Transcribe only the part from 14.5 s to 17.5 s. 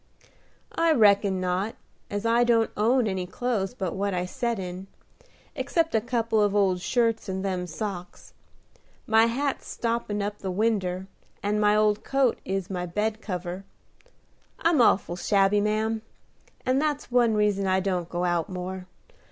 I'm awful shabby, ma'am, and that's one